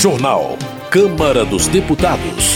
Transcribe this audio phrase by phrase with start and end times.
[0.00, 0.56] Jornal.
[0.90, 2.54] Câmara dos Deputados.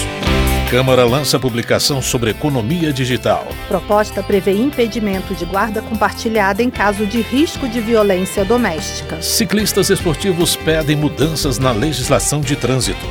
[0.70, 3.47] Câmara lança publicação sobre economia digital.
[3.68, 9.20] Proposta prevê impedimento de guarda compartilhada em caso de risco de violência doméstica.
[9.20, 13.04] Ciclistas esportivos pedem mudanças na legislação de trânsito.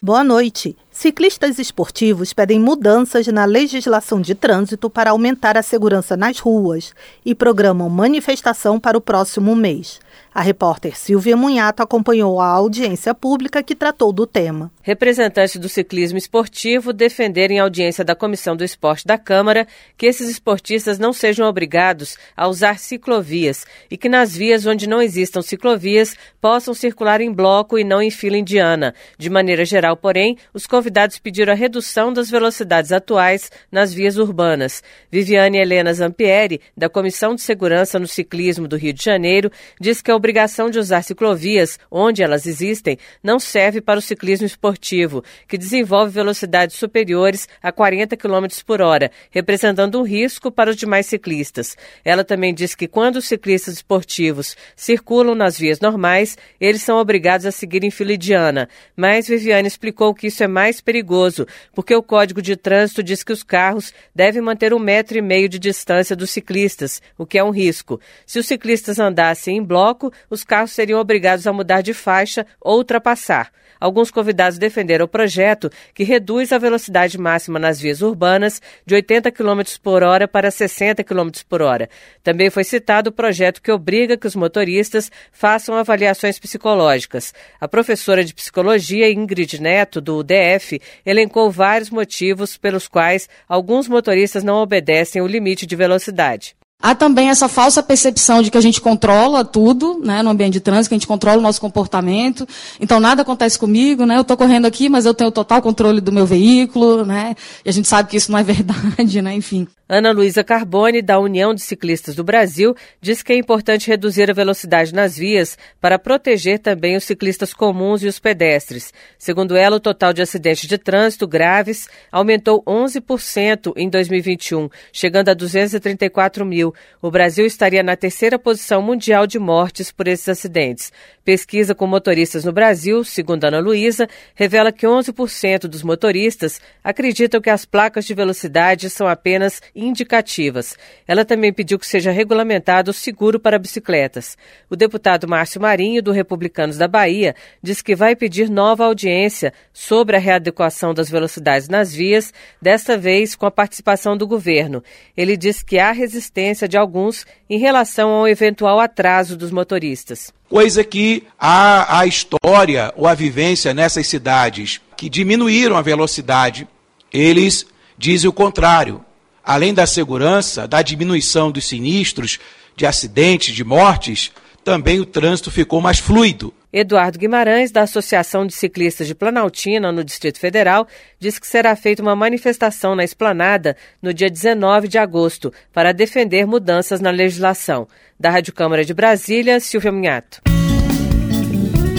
[0.00, 0.76] Boa noite.
[1.04, 6.94] Ciclistas esportivos pedem mudanças na legislação de trânsito para aumentar a segurança nas ruas
[7.26, 10.00] e programam manifestação para o próximo mês.
[10.34, 14.70] A repórter Silvia Munhato acompanhou a audiência pública que tratou do tema.
[14.82, 20.28] Representantes do ciclismo esportivo defenderam em audiência da Comissão do Esporte da Câmara que esses
[20.28, 26.16] esportistas não sejam obrigados a usar ciclovias e que nas vias onde não existam ciclovias
[26.40, 28.94] possam circular em bloco e não em fila indiana.
[29.16, 34.82] De maneira geral, porém, os convidados pediram a redução das velocidades atuais nas vias urbanas.
[35.10, 40.10] Viviane Helena Zampieri, da Comissão de Segurança no Ciclismo do Rio de Janeiro, diz que
[40.10, 45.56] a obrigação de usar ciclovias, onde elas existem, não serve para o ciclismo esportivo, que
[45.56, 51.76] desenvolve velocidades superiores a 40 km por hora, representando um risco para os demais ciclistas.
[52.04, 57.46] Ela também diz que quando os ciclistas esportivos circulam nas vias normais, eles são obrigados
[57.46, 58.68] a seguir em fila indiana.
[58.94, 63.32] Mas Viviane explicou que isso é mais perigoso, porque o Código de Trânsito diz que
[63.32, 67.44] os carros devem manter um metro e meio de distância dos ciclistas, o que é
[67.44, 67.98] um risco.
[68.26, 69.93] Se os ciclistas andassem em bloco,
[70.30, 73.50] os carros seriam obrigados a mudar de faixa ou ultrapassar.
[73.80, 79.30] Alguns convidados defenderam o projeto que reduz a velocidade máxima nas vias urbanas de 80
[79.30, 81.88] km por hora para 60 km por hora.
[82.22, 87.34] Também foi citado o projeto que obriga que os motoristas façam avaliações psicológicas.
[87.60, 94.42] A professora de psicologia Ingrid Neto, do UDF, elencou vários motivos pelos quais alguns motoristas
[94.42, 96.56] não obedecem o limite de velocidade.
[96.84, 100.60] Há também essa falsa percepção de que a gente controla tudo, né, no ambiente de
[100.60, 102.46] trânsito, que a gente controla o nosso comportamento.
[102.78, 104.18] Então nada acontece comigo, né?
[104.18, 107.34] Eu estou correndo aqui, mas eu tenho total controle do meu veículo, né?
[107.64, 109.34] E a gente sabe que isso não é verdade, né?
[109.34, 109.66] Enfim.
[109.86, 114.34] Ana Luísa Carbone, da União de Ciclistas do Brasil, diz que é importante reduzir a
[114.34, 118.94] velocidade nas vias para proteger também os ciclistas comuns e os pedestres.
[119.18, 125.34] Segundo ela, o total de acidentes de trânsito graves aumentou 11% em 2021, chegando a
[125.34, 126.74] 234 mil.
[127.02, 130.90] O Brasil estaria na terceira posição mundial de mortes por esses acidentes.
[131.22, 137.50] Pesquisa com motoristas no Brasil, segundo Ana Luísa, revela que 11% dos motoristas acreditam que
[137.50, 140.76] as placas de velocidade são apenas indicativas.
[141.06, 144.36] Ela também pediu que seja regulamentado o seguro para bicicletas.
[144.70, 150.16] O deputado Márcio Marinho, do Republicanos da Bahia, diz que vai pedir nova audiência sobre
[150.16, 154.82] a readequação das velocidades nas vias, desta vez com a participação do governo.
[155.16, 160.84] Ele diz que há resistência de alguns em relação ao eventual atraso dos motoristas coisa
[160.84, 166.68] que a, a história ou a vivência nessas cidades que diminuíram a velocidade,
[167.12, 167.66] eles
[167.98, 169.04] dizem o contrário.
[169.44, 172.38] Além da segurança, da diminuição dos sinistros,
[172.76, 174.32] de acidentes, de mortes,
[174.64, 176.52] também o trânsito ficou mais fluido.
[176.72, 180.88] Eduardo Guimarães, da Associação de Ciclistas de Planaltina, no Distrito Federal,
[181.20, 186.46] diz que será feita uma manifestação na esplanada no dia 19 de agosto para defender
[186.46, 187.86] mudanças na legislação.
[188.18, 190.40] Da Rádio Câmara de Brasília, Silvia Minhato.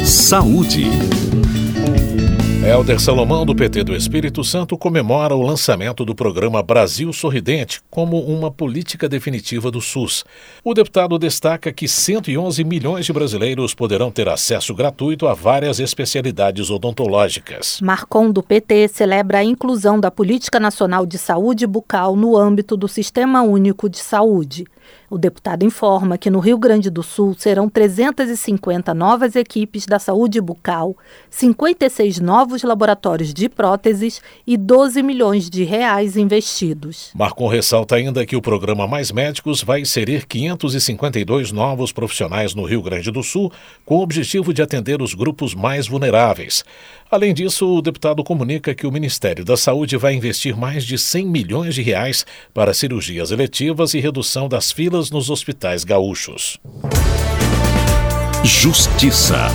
[0.04, 0.86] Saúde.
[2.66, 8.20] Helder Salomão, do PT do Espírito Santo, comemora o lançamento do programa Brasil Sorridente como
[8.20, 10.26] uma política definitiva do SUS.
[10.64, 16.72] O deputado destaca que 111 milhões de brasileiros poderão ter acesso gratuito a várias especialidades
[16.72, 17.80] odontológicas.
[17.84, 22.88] Marcon, do PT, celebra a inclusão da Política Nacional de Saúde Bucal no âmbito do
[22.88, 24.66] Sistema Único de Saúde.
[25.10, 30.42] O deputado informa que no Rio Grande do Sul serão 350 novas equipes da saúde
[30.42, 30.98] bucal,
[31.30, 37.12] 56 novos laboratórios de próteses e 12 milhões de reais investidos.
[37.14, 42.82] Marcon ressalta ainda que o programa Mais Médicos vai inserir 552 novos profissionais no Rio
[42.82, 43.52] Grande do Sul,
[43.86, 46.64] com o objetivo de atender os grupos mais vulneráveis.
[47.12, 51.28] Além disso, o deputado comunica que o Ministério da Saúde vai investir mais de 100
[51.28, 56.58] milhões de reais para cirurgias eletivas e redução das filas nos hospitais gaúchos.
[58.44, 59.48] Justiça.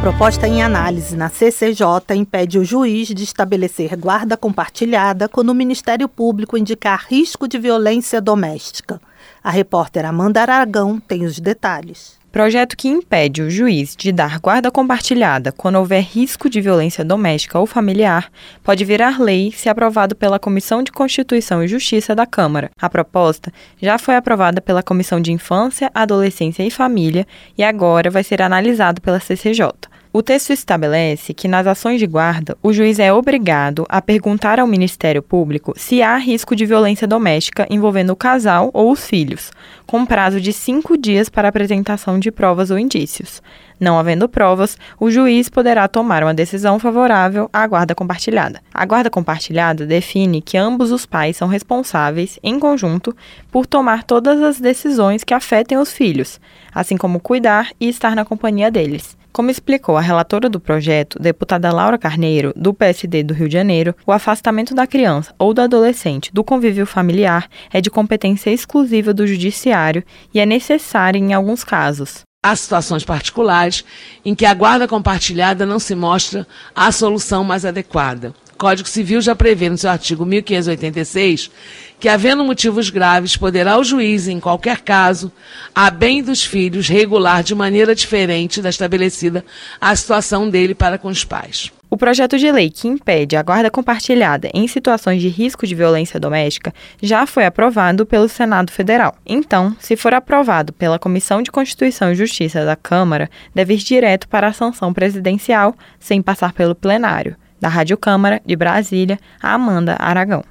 [0.00, 6.08] Proposta em análise na CCJ impede o juiz de estabelecer guarda compartilhada quando o Ministério
[6.08, 9.00] Público indicar risco de violência doméstica.
[9.42, 12.15] A repórter Amanda Aragão tem os detalhes.
[12.36, 17.58] Projeto que impede o juiz de dar guarda compartilhada quando houver risco de violência doméstica
[17.58, 18.30] ou familiar
[18.62, 22.68] pode virar lei se aprovado pela Comissão de Constituição e Justiça da Câmara.
[22.78, 23.50] A proposta
[23.80, 29.00] já foi aprovada pela Comissão de Infância, Adolescência e Família e agora vai ser analisado
[29.00, 29.72] pela CCJ.
[30.16, 34.66] O texto estabelece que, nas ações de guarda, o juiz é obrigado a perguntar ao
[34.66, 39.52] Ministério Público se há risco de violência doméstica envolvendo o casal ou os filhos,
[39.86, 43.42] com prazo de cinco dias para apresentação de provas ou indícios.
[43.78, 48.62] Não havendo provas, o juiz poderá tomar uma decisão favorável à guarda compartilhada.
[48.72, 53.14] A guarda compartilhada define que ambos os pais são responsáveis, em conjunto,
[53.52, 56.40] por tomar todas as decisões que afetem os filhos,
[56.74, 59.14] assim como cuidar e estar na companhia deles.
[59.36, 63.94] Como explicou a relatora do projeto, deputada Laura Carneiro, do PSD do Rio de Janeiro,
[64.06, 69.26] o afastamento da criança ou do adolescente do convívio familiar é de competência exclusiva do
[69.26, 70.02] Judiciário
[70.32, 72.20] e é necessário em alguns casos.
[72.42, 73.84] Há situações particulares
[74.24, 78.32] em que a guarda compartilhada não se mostra a solução mais adequada.
[78.56, 81.50] Código Civil já prevê no seu artigo 1586
[81.98, 85.32] que, havendo motivos graves, poderá o juiz, em qualquer caso,
[85.74, 89.44] a bem dos filhos, regular de maneira diferente da estabelecida
[89.80, 91.72] a situação dele para com os pais.
[91.88, 96.18] O projeto de lei que impede a guarda compartilhada em situações de risco de violência
[96.18, 99.16] doméstica já foi aprovado pelo Senado Federal.
[99.24, 104.28] Então, se for aprovado pela Comissão de Constituição e Justiça da Câmara, deve ir direto
[104.28, 107.36] para a sanção presidencial, sem passar pelo plenário.
[107.60, 110.44] Da Rádio Câmara, de Brasília, a Amanda Aragão.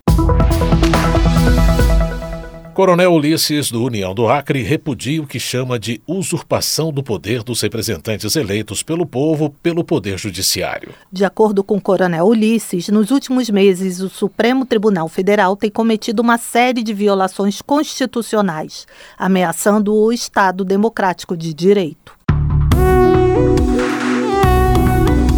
[2.75, 7.61] Coronel Ulisses, do União do Acre, repudia o que chama de usurpação do poder dos
[7.61, 10.89] representantes eleitos pelo povo pelo Poder Judiciário.
[11.09, 16.21] De acordo com o Coronel Ulisses, nos últimos meses, o Supremo Tribunal Federal tem cometido
[16.21, 18.85] uma série de violações constitucionais,
[19.17, 22.13] ameaçando o Estado Democrático de Direito.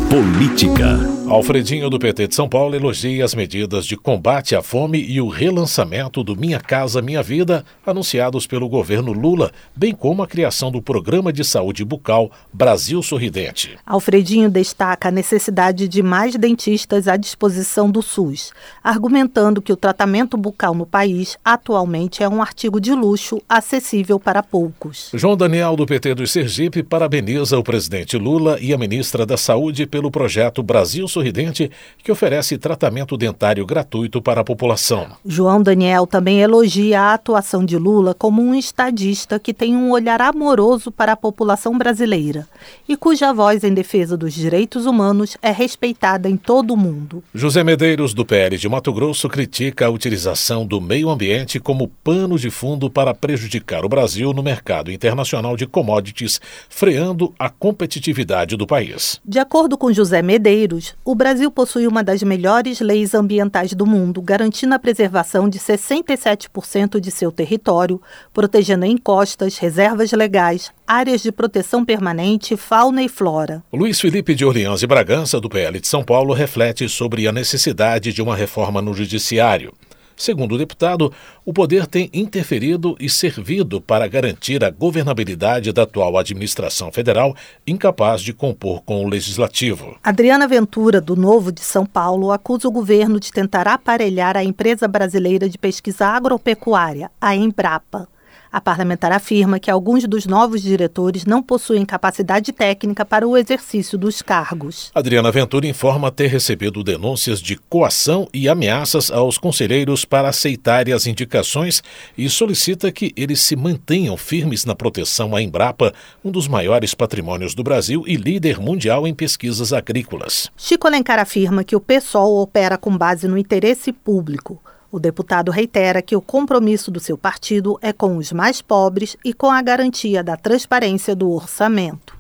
[0.10, 1.17] Política.
[1.30, 5.28] Alfredinho do PT de São Paulo elogia as medidas de combate à fome e o
[5.28, 10.82] relançamento do Minha Casa Minha Vida, anunciados pelo governo Lula, bem como a criação do
[10.82, 13.78] Programa de Saúde Bucal Brasil Sorridente.
[13.86, 20.38] Alfredinho destaca a necessidade de mais dentistas à disposição do SUS, argumentando que o tratamento
[20.38, 25.12] bucal no país atualmente é um artigo de luxo acessível para poucos.
[25.14, 29.86] João Daniel do PT do Sergipe parabeniza o presidente Lula e a ministra da Saúde
[29.86, 31.72] pelo projeto Brasil Sorridente Sorridente,
[32.04, 35.08] que oferece tratamento dentário gratuito para a população.
[35.26, 40.22] João Daniel também elogia a atuação de Lula como um estadista que tem um olhar
[40.22, 42.48] amoroso para a população brasileira
[42.88, 47.24] e cuja voz em defesa dos direitos humanos é respeitada em todo o mundo.
[47.34, 52.38] José Medeiros, do PL de Mato Grosso, critica a utilização do meio ambiente como pano
[52.38, 58.68] de fundo para prejudicar o Brasil no mercado internacional de commodities, freando a competitividade do
[58.68, 59.20] país.
[59.26, 64.22] De acordo com José Medeiros, o Brasil possui uma das melhores leis ambientais do mundo,
[64.22, 68.02] garantindo a preservação de 67% de seu território,
[68.34, 73.64] protegendo encostas, reservas legais, áreas de proteção permanente, fauna e flora.
[73.72, 78.12] Luiz Felipe de Orleans e Bragança, do PL de São Paulo, reflete sobre a necessidade
[78.12, 79.72] de uma reforma no judiciário.
[80.18, 81.14] Segundo o deputado,
[81.46, 87.36] o poder tem interferido e servido para garantir a governabilidade da atual administração federal,
[87.68, 89.96] incapaz de compor com o legislativo.
[90.04, 94.88] Adriana Ventura, do Novo de São Paulo, acusa o governo de tentar aparelhar a empresa
[94.88, 98.10] brasileira de pesquisa agropecuária, a Embrapa.
[98.52, 103.98] A parlamentar afirma que alguns dos novos diretores não possuem capacidade técnica para o exercício
[103.98, 104.92] dos cargos.
[104.96, 111.06] Adriana Ventura informa ter recebido denúncias de coação e ameaças aos conselheiros para aceitarem as
[111.06, 111.84] indicações
[112.18, 115.94] e solicita que eles se mantenham firmes na proteção à Embrapa,
[116.24, 120.50] um dos maiores patrimônios do Brasil e líder mundial em pesquisas agrícolas.
[120.56, 124.62] Chico Alencar afirma que o PSOL opera com base no interesse público.
[124.92, 129.34] O deputado reitera que o compromisso do seu partido é com os mais pobres e
[129.34, 132.16] com a garantia da transparência do orçamento.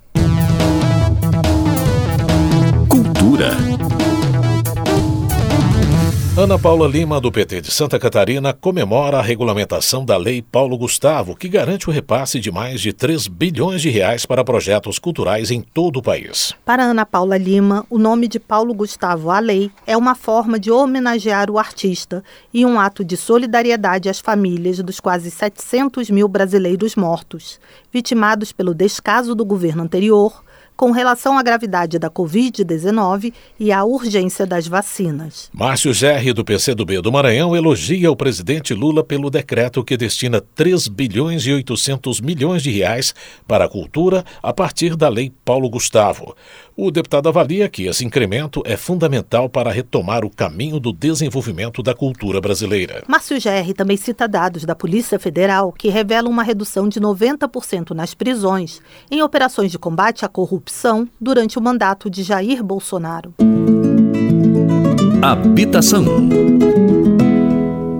[2.89, 3.51] Cultura.
[6.37, 11.35] Ana Paula Lima, do PT de Santa Catarina, comemora a regulamentação da Lei Paulo Gustavo,
[11.35, 15.61] que garante o repasse de mais de 3 bilhões de reais para projetos culturais em
[15.61, 16.53] todo o país.
[16.63, 20.69] Para Ana Paula Lima, o nome de Paulo Gustavo à lei é uma forma de
[20.69, 26.95] homenagear o artista e um ato de solidariedade às famílias dos quase 700 mil brasileiros
[26.95, 27.59] mortos,
[27.91, 30.43] vitimados pelo descaso do governo anterior
[30.77, 35.49] com relação à gravidade da Covid-19 e à urgência das vacinas.
[35.51, 40.87] Márcio Gerri, do PCdoB do Maranhão, elogia o presidente Lula pelo decreto que destina 3
[40.87, 43.15] bilhões e 800 milhões de reais
[43.47, 46.35] para a cultura a partir da Lei Paulo Gustavo.
[46.79, 51.95] O deputado avalia que esse incremento é fundamental para retomar o caminho do desenvolvimento da
[51.95, 53.03] cultura brasileira.
[53.07, 58.13] Márcio Gerri também cita dados da Polícia Federal que revelam uma redução de 90% nas
[58.13, 58.79] prisões
[59.09, 63.33] em operações de combate à corrupção durante o mandato de Jair Bolsonaro.
[65.19, 66.05] Habitação.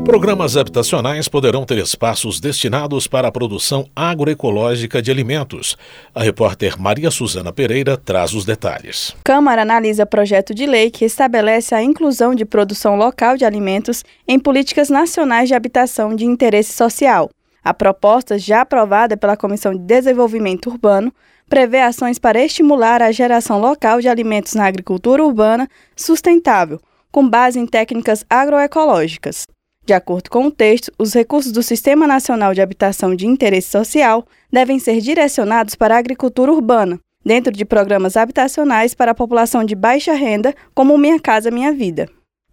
[0.08, 5.78] Programas habitacionais poderão ter espaços destinados para a produção agroecológica de alimentos.
[6.16, 9.14] A repórter Maria Suzana Pereira traz os detalhes.
[9.22, 14.40] Câmara analisa projeto de lei que estabelece a inclusão de produção local de alimentos em
[14.40, 17.30] políticas nacionais de habitação de interesse social.
[17.62, 21.14] A proposta, já aprovada pela Comissão de Desenvolvimento Urbano,
[21.50, 26.80] prevê ações para estimular a geração local de alimentos na agricultura urbana sustentável,
[27.12, 29.44] com base em técnicas agroecológicas.
[29.88, 34.28] De acordo com o texto, os recursos do Sistema Nacional de Habitação de Interesse Social
[34.52, 39.76] devem ser direcionados para a agricultura urbana, dentro de programas habitacionais para a população de
[39.76, 42.10] baixa renda, como Minha Casa Minha Vida.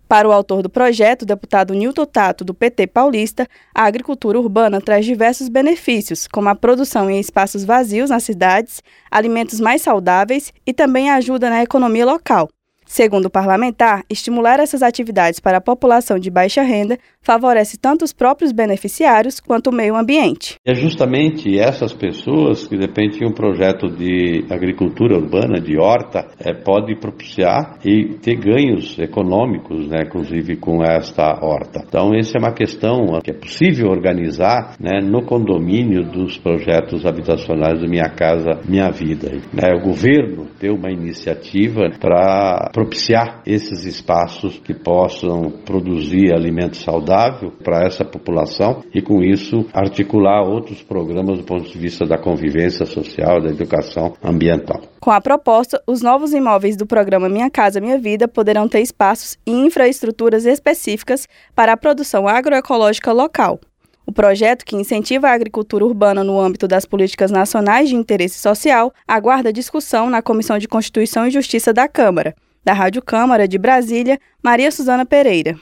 [0.07, 5.05] Para o autor do projeto, deputado Nilton Tato, do PT paulista, a agricultura urbana traz
[5.05, 11.11] diversos benefícios, como a produção em espaços vazios nas cidades, alimentos mais saudáveis e também
[11.11, 12.49] ajuda na economia local,
[12.87, 18.13] Segundo o parlamentar, estimular essas atividades para a população de baixa renda favorece tanto os
[18.13, 20.57] próprios beneficiários quanto o meio ambiente.
[20.65, 26.53] É justamente essas pessoas que, de repente, um projeto de agricultura urbana, de horta, é,
[26.53, 31.83] pode propiciar e ter ganhos econômicos, né, inclusive com esta horta.
[31.87, 37.81] Então, essa é uma questão que é possível organizar né, no condomínio dos projetos habitacionais
[37.81, 39.31] do Minha Casa Minha Vida.
[39.53, 47.53] Né, o governo ter uma iniciativa para propiciar esses espaços que possam produzir alimento saudável
[47.63, 52.85] para essa população e, com isso, articular outros programas do ponto de vista da convivência
[52.85, 54.81] social, da educação ambiental.
[55.01, 59.39] Com a proposta, os novos imóveis do programa Minha Casa Minha Vida poderão ter espaços
[59.47, 63.61] e infraestruturas específicas para a produção agroecológica local.
[64.05, 68.93] O projeto, que incentiva a agricultura urbana no âmbito das políticas nacionais de interesse social,
[69.07, 72.35] aguarda discussão na Comissão de Constituição e Justiça da Câmara.
[72.65, 75.55] Da Rádio Câmara de Brasília, Maria Suzana Pereira.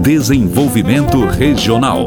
[0.00, 2.06] Desenvolvimento Regional.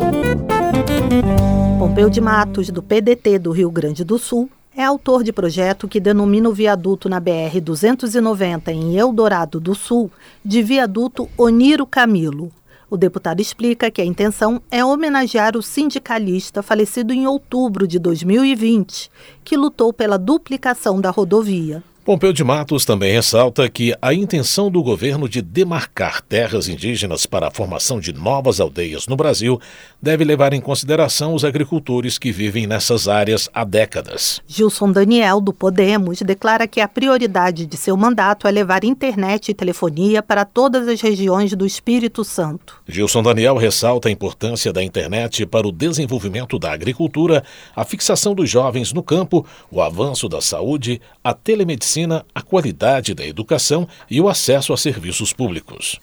[1.77, 5.99] Pompeu de Matos, do PDT do Rio Grande do Sul, é autor de projeto que
[5.99, 10.09] denomina o viaduto na BR-290 em Eldorado do Sul
[10.45, 12.49] de viaduto Oniro Camilo.
[12.89, 19.11] O deputado explica que a intenção é homenagear o sindicalista falecido em outubro de 2020,
[19.43, 21.83] que lutou pela duplicação da rodovia.
[22.07, 27.49] Pompeu de Matos também ressalta que a intenção do governo de demarcar terras indígenas para
[27.49, 29.59] a formação de novas aldeias no Brasil
[30.01, 34.41] deve levar em consideração os agricultores que vivem nessas áreas há décadas.
[34.47, 39.53] Gilson Daniel, do Podemos, declara que a prioridade de seu mandato é levar internet e
[39.53, 42.81] telefonia para todas as regiões do Espírito Santo.
[42.87, 47.43] Gilson Daniel ressalta a importância da internet para o desenvolvimento da agricultura,
[47.75, 53.15] a fixação dos jovens no campo, o avanço da saúde, a telemedicina ensina a qualidade
[53.15, 55.99] da educação e o acesso a serviços públicos.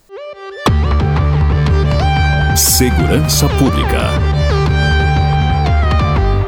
[2.56, 4.00] Segurança Pública.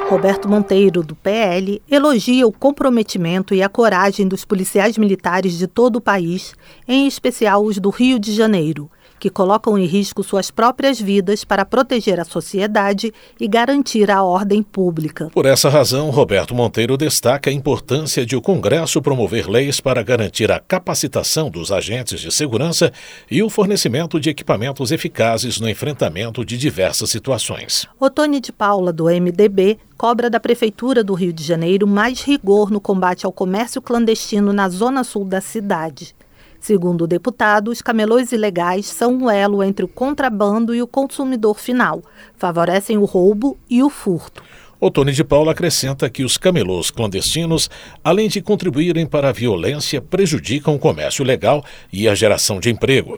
[0.08, 5.96] Roberto Monteiro, do PL, elogia o comprometimento e a coragem dos policiais militares de todo
[5.96, 6.54] o país,
[6.86, 11.64] em especial os do Rio de Janeiro, que colocam em risco suas próprias vidas para
[11.64, 15.30] proteger a sociedade e garantir a ordem pública.
[15.32, 20.50] Por essa razão, Roberto Monteiro destaca a importância de o Congresso promover leis para garantir
[20.50, 22.92] a capacitação dos agentes de segurança
[23.30, 27.86] e o fornecimento de equipamentos eficazes no enfrentamento de diversas situações.
[28.00, 32.80] Otone de Paula, do MDB, cobra da Prefeitura do Rio de Janeiro mais rigor no
[32.80, 36.15] combate ao comércio clandestino na zona sul da cidade.
[36.66, 41.60] Segundo o deputado, os camelôs ilegais são um elo entre o contrabando e o consumidor
[41.60, 42.02] final,
[42.36, 44.42] favorecem o roubo e o furto.
[44.80, 47.70] O Tony de Paula acrescenta que os camelôs clandestinos,
[48.02, 53.16] além de contribuírem para a violência, prejudicam o comércio legal e a geração de emprego.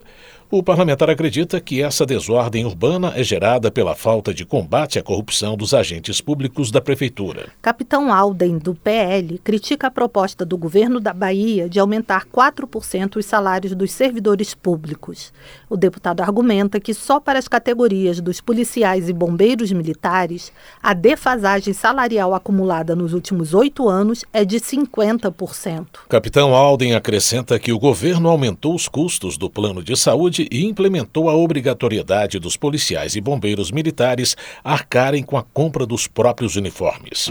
[0.50, 5.58] O parlamentar acredita que essa desordem urbana é gerada pela falta de combate à corrupção
[5.58, 7.50] dos agentes públicos da prefeitura.
[7.60, 13.26] Capitão Alden, do PL, critica a proposta do governo da Bahia de aumentar 4% os
[13.26, 15.34] salários dos servidores públicos.
[15.68, 20.50] O deputado argumenta que só para as categorias dos policiais e bombeiros militares,
[20.82, 25.86] a defasagem salarial acumulada nos últimos oito anos é de 50%.
[26.08, 31.28] Capitão Alden acrescenta que o governo aumentou os custos do plano de saúde e implementou
[31.28, 37.30] a obrigatoriedade dos policiais e bombeiros militares arcarem com a compra dos próprios uniformes.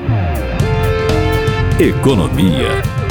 [1.79, 3.06] Economia.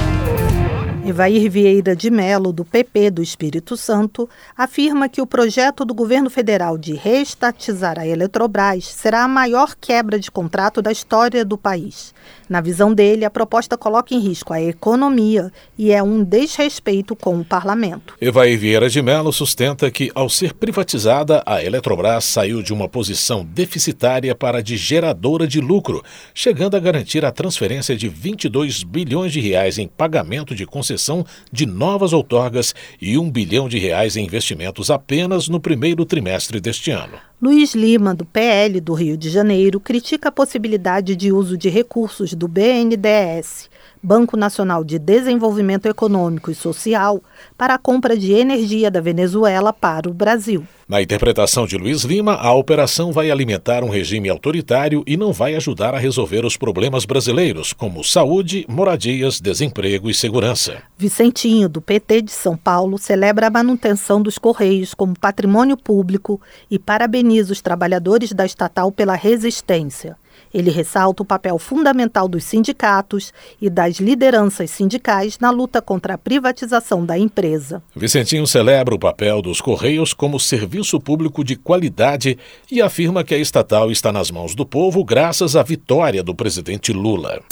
[1.08, 6.28] Evair Vieira de Melo, do PP do Espírito Santo, afirma que o projeto do governo
[6.28, 12.12] federal de reestatizar a Eletrobras será a maior quebra de contrato da história do país.
[12.48, 17.38] Na visão dele, a proposta coloca em risco a economia e é um desrespeito com
[17.38, 18.14] o parlamento.
[18.20, 23.44] Evaí Vieira de Mello sustenta que, ao ser privatizada, a Eletrobras saiu de uma posição
[23.44, 29.40] deficitária para de geradora de lucro, chegando a garantir a transferência de 22 bilhões de
[29.40, 34.90] reais em pagamento de concessão de novas outorgas e 1 bilhão de reais em investimentos
[34.90, 37.18] apenas no primeiro trimestre deste ano.
[37.40, 42.32] Luiz Lima, do PL do Rio de Janeiro, critica a possibilidade de uso de recursos
[42.32, 43.68] do BNDES,
[44.06, 47.20] Banco Nacional de Desenvolvimento Econômico e Social,
[47.58, 50.64] para a compra de energia da Venezuela para o Brasil.
[50.88, 55.56] Na interpretação de Luiz Lima, a operação vai alimentar um regime autoritário e não vai
[55.56, 60.80] ajudar a resolver os problemas brasileiros, como saúde, moradias, desemprego e segurança.
[60.96, 66.78] Vicentinho, do PT de São Paulo, celebra a manutenção dos Correios como patrimônio público e
[66.78, 70.16] parabeniza os trabalhadores da estatal pela resistência.
[70.56, 76.18] Ele ressalta o papel fundamental dos sindicatos e das lideranças sindicais na luta contra a
[76.18, 77.82] privatização da empresa.
[77.94, 82.38] Vicentinho celebra o papel dos Correios como serviço público de qualidade
[82.72, 86.90] e afirma que a estatal está nas mãos do povo graças à vitória do presidente
[86.90, 87.42] Lula.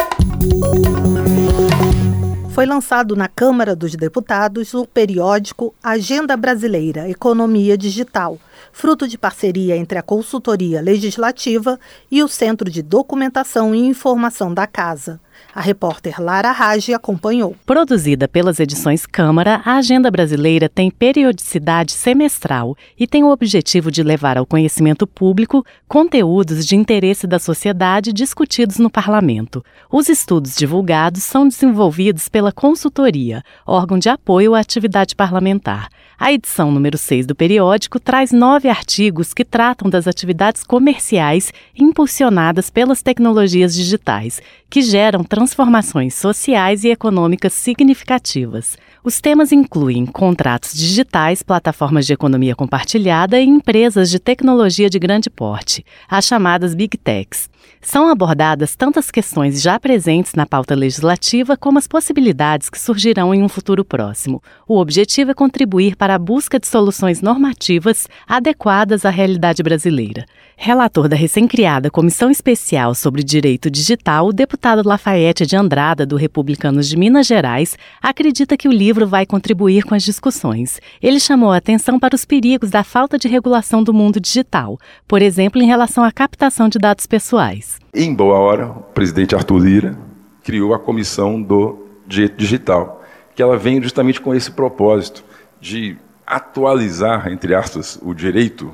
[2.54, 8.38] Foi lançado na Câmara dos Deputados o periódico Agenda Brasileira Economia Digital
[8.74, 11.78] fruto de parceria entre a Consultoria Legislativa
[12.10, 15.20] e o Centro de Documentação e Informação da Casa.
[15.54, 17.56] A repórter Lara Rage acompanhou.
[17.64, 24.02] Produzida pelas edições Câmara, a Agenda Brasileira tem periodicidade semestral e tem o objetivo de
[24.02, 29.64] levar ao conhecimento público conteúdos de interesse da sociedade discutidos no parlamento.
[29.90, 35.88] Os estudos divulgados são desenvolvidos pela Consultoria, órgão de apoio à atividade parlamentar.
[36.18, 42.70] A edição número 6 do periódico traz nove artigos que tratam das atividades comerciais impulsionadas
[42.70, 48.76] pelas tecnologias digitais, que geram transformações sociais e econômicas significativas.
[49.06, 55.28] Os temas incluem contratos digitais, plataformas de economia compartilhada e empresas de tecnologia de grande
[55.28, 57.50] porte, as chamadas Big Techs.
[57.82, 63.42] São abordadas tantas questões já presentes na pauta legislativa como as possibilidades que surgirão em
[63.42, 64.42] um futuro próximo.
[64.66, 70.24] O objetivo é contribuir para a busca de soluções normativas adequadas à realidade brasileira.
[70.56, 76.88] Relator da recém-criada Comissão Especial sobre Direito Digital, o deputado Lafayette de Andrada, do Republicanos
[76.88, 80.80] de Minas Gerais, acredita que o livro vai contribuir com as discussões.
[81.02, 84.78] Ele chamou a atenção para os perigos da falta de regulação do mundo digital,
[85.08, 87.78] por exemplo, em relação à captação de dados pessoais.
[87.92, 89.98] Em boa hora, o presidente Arthur Lira
[90.44, 93.02] criou a comissão do direito digital,
[93.34, 95.24] que ela vem justamente com esse propósito
[95.60, 98.72] de atualizar, entre aspas, o direito,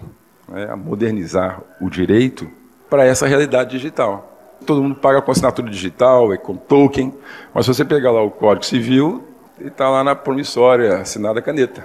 [0.49, 2.51] né, modernizar o direito
[2.89, 4.27] para essa realidade digital.
[4.67, 7.15] Todo mundo paga com assinatura digital, é com token,
[7.55, 9.25] mas se você pegar lá o Código Civil,
[9.61, 11.85] ele está lá na promissória, assinada caneta.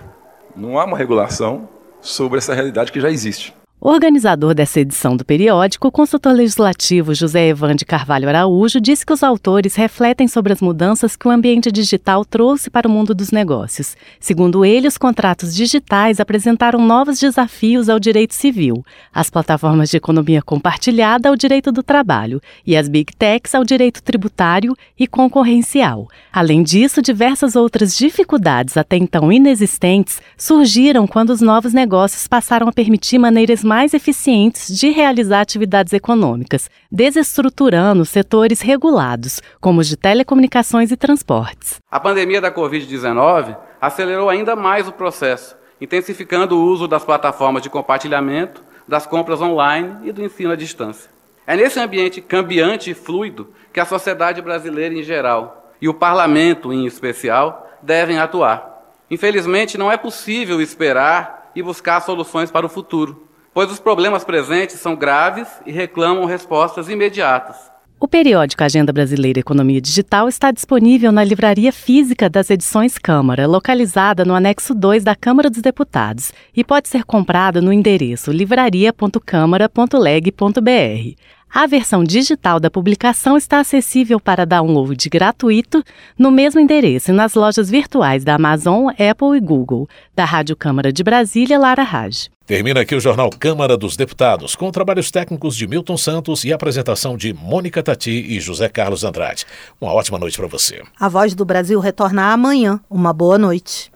[0.55, 1.67] Não há uma regulação
[1.99, 3.53] sobre essa realidade que já existe.
[3.79, 9.13] Organizador dessa edição do periódico, o consultor legislativo José Evan de Carvalho Araújo disse que
[9.13, 13.31] os autores refletem sobre as mudanças que o ambiente digital trouxe para o mundo dos
[13.31, 13.95] negócios.
[14.19, 18.83] Segundo ele, os contratos digitais apresentaram novos desafios ao direito civil,
[19.13, 24.01] as plataformas de economia compartilhada ao direito do trabalho e as big techs ao direito
[24.01, 26.07] tributário e concorrencial.
[26.31, 32.73] Além disso, diversas outras dificuldades até então inexistentes surgiram quando os novos negócios passaram a
[32.73, 40.91] permitir maneiras mais eficientes de realizar atividades econômicas, desestruturando setores regulados, como os de telecomunicações
[40.91, 41.81] e transportes.
[41.91, 47.69] A pandemia da Covid-19 acelerou ainda mais o processo, intensificando o uso das plataformas de
[47.69, 51.09] compartilhamento, das compras online e do ensino à distância.
[51.47, 56.71] É nesse ambiente cambiante e fluido que a sociedade brasileira em geral e o parlamento
[56.71, 58.75] em especial devem atuar.
[59.09, 63.24] Infelizmente, não é possível esperar e buscar soluções para o futuro,
[63.55, 67.55] pois os problemas presentes são graves e reclamam respostas imediatas.
[67.97, 74.25] O periódico Agenda Brasileira Economia Digital está disponível na livraria física das edições Câmara, localizada
[74.25, 81.15] no anexo 2 da Câmara dos Deputados, e pode ser comprado no endereço livraria.câmara.leg.br.
[81.49, 85.81] A versão digital da publicação está acessível para download gratuito
[86.19, 89.87] no mesmo endereço nas lojas virtuais da Amazon, Apple e Google.
[90.13, 92.29] Da Rádio Câmara de Brasília, Lara Raj.
[92.45, 97.17] Termina aqui o Jornal Câmara dos Deputados, com trabalhos técnicos de Milton Santos e apresentação
[97.17, 99.45] de Mônica Tati e José Carlos Andrade.
[99.81, 100.83] Uma ótima noite para você.
[100.99, 102.79] A Voz do Brasil retorna amanhã.
[102.89, 103.89] Uma boa noite.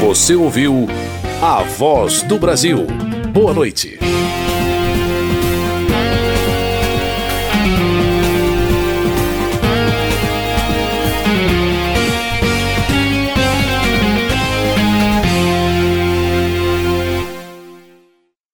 [0.00, 0.86] Você ouviu
[1.42, 2.86] A Voz do Brasil.
[3.36, 3.98] Boa noite.